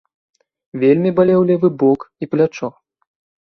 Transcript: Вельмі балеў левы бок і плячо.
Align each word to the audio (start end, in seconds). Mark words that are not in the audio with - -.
Вельмі 0.83 1.11
балеў 1.21 1.47
левы 1.51 1.69
бок 1.87 2.09
і 2.23 2.33
плячо. 2.35 2.67